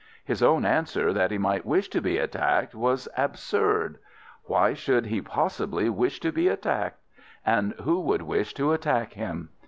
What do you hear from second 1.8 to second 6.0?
to be attacked was absurd. Why should he possibly